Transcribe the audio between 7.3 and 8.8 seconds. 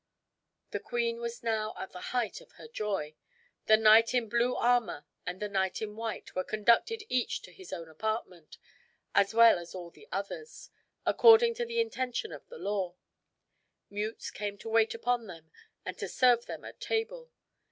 to his own apartment,